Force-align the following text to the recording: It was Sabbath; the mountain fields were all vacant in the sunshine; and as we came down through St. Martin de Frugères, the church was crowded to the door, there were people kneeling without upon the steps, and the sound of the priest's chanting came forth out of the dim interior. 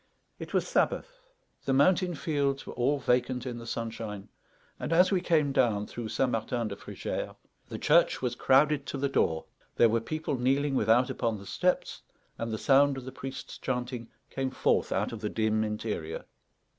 It 0.39 0.51
was 0.51 0.67
Sabbath; 0.67 1.21
the 1.65 1.73
mountain 1.73 2.15
fields 2.15 2.65
were 2.65 2.73
all 2.73 2.97
vacant 2.97 3.45
in 3.45 3.59
the 3.59 3.67
sunshine; 3.67 4.29
and 4.79 4.91
as 4.91 5.11
we 5.11 5.21
came 5.21 5.51
down 5.51 5.85
through 5.85 6.09
St. 6.09 6.31
Martin 6.31 6.69
de 6.69 6.75
Frugères, 6.75 7.35
the 7.69 7.77
church 7.77 8.19
was 8.19 8.33
crowded 8.33 8.87
to 8.87 8.97
the 8.97 9.07
door, 9.07 9.45
there 9.75 9.89
were 9.89 10.01
people 10.01 10.39
kneeling 10.39 10.73
without 10.73 11.11
upon 11.11 11.37
the 11.37 11.45
steps, 11.45 12.01
and 12.39 12.51
the 12.51 12.57
sound 12.57 12.97
of 12.97 13.05
the 13.05 13.11
priest's 13.11 13.59
chanting 13.59 14.09
came 14.31 14.49
forth 14.49 14.91
out 14.91 15.11
of 15.11 15.21
the 15.21 15.29
dim 15.29 15.63
interior. 15.63 16.25